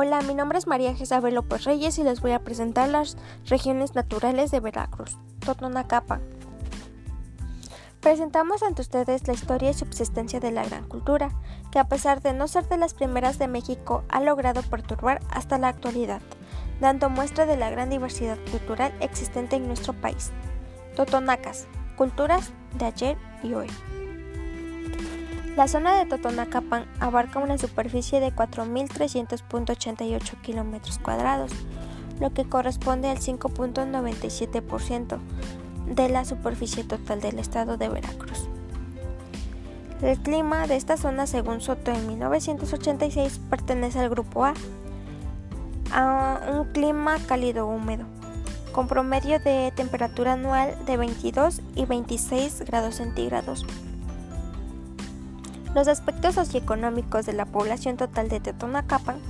[0.00, 3.16] Hola, mi nombre es María Jezabel López Reyes y les voy a presentar las
[3.46, 6.22] regiones naturales de Veracruz, Totonacapan.
[7.98, 11.30] Presentamos ante ustedes la historia y subsistencia de la gran cultura,
[11.72, 15.58] que a pesar de no ser de las primeras de México, ha logrado perturbar hasta
[15.58, 16.22] la actualidad,
[16.80, 20.30] dando muestra de la gran diversidad cultural existente en nuestro país.
[20.94, 23.66] Totonacas, culturas de ayer y hoy.
[25.58, 31.50] La zona de Totonacapan abarca una superficie de 4.300.88 kilómetros cuadrados,
[32.20, 35.18] lo que corresponde al 5.97%
[35.86, 38.48] de la superficie total del estado de Veracruz.
[40.00, 44.54] El clima de esta zona, según Soto en 1986, pertenece al grupo A,
[45.90, 48.04] a un clima cálido húmedo,
[48.70, 53.66] con promedio de temperatura anual de 22 y 26 grados centígrados.
[55.74, 59.20] Los aspectos socioeconómicos de la población total de Totonacapan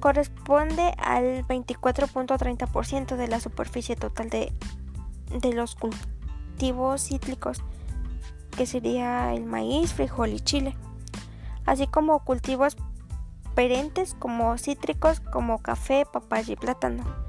[0.00, 4.52] Corresponde al 24.30% de la superficie total de,
[5.30, 7.62] de los cultivos cítricos,
[8.56, 10.76] que sería el maíz, frijol y chile,
[11.66, 12.76] así como cultivos
[13.54, 17.25] perentes como cítricos como café, papaya y plátano.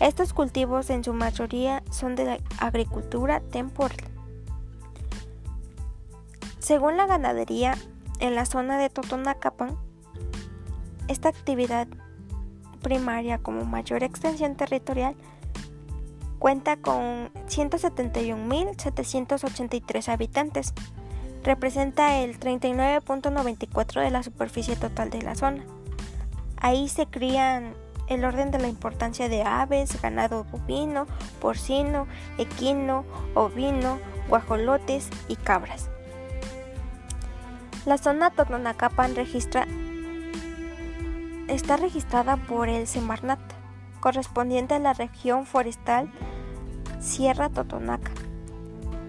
[0.00, 3.98] Estos cultivos en su mayoría son de agricultura temporal.
[6.58, 7.76] Según la ganadería,
[8.18, 9.76] en la zona de Totonacapan,
[11.08, 11.86] esta actividad
[12.80, 15.14] primaria como mayor extensión territorial
[16.38, 20.72] cuenta con 171.783 habitantes.
[21.44, 25.66] Representa el 39.94 de la superficie total de la zona.
[26.56, 27.74] Ahí se crían
[28.10, 31.06] el orden de la importancia de aves, ganado bovino,
[31.40, 32.06] porcino,
[32.38, 33.04] equino,
[33.34, 33.98] ovino,
[34.28, 35.88] guajolotes y cabras.
[37.86, 39.14] La zona Totonacapan
[41.48, 43.40] está registrada por el Semarnat,
[44.00, 46.10] correspondiente a la región forestal
[47.00, 48.10] Sierra Totonaca.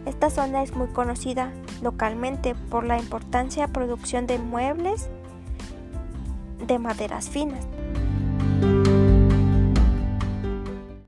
[0.05, 1.51] Esta zona es muy conocida
[1.81, 5.09] localmente por la importancia producción de muebles
[6.67, 7.67] de maderas finas.